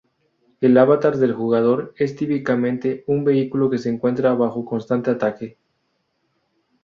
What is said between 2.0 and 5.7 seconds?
típicamente un vehículo que se encuentra bajo constante ataque.